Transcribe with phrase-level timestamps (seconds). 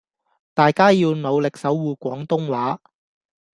[0.55, 2.81] 大家要努力守謢廣東話